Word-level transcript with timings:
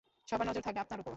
সবার 0.27 0.47
নজর 0.47 0.61
থাকবে 0.61 0.79
আপনার 0.79 0.99
উপর। 0.99 1.09